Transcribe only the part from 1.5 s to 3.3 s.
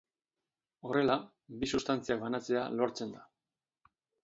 bi sustantziak banatzea lortzen da.